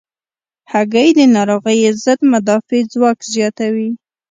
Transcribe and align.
هګۍ 0.71 1.09
د 1.17 1.19
ناروغیو 1.35 1.93
ضد 2.03 2.19
مدافع 2.31 2.79
ځواک 2.93 3.19
زیاتوي. 3.33 3.89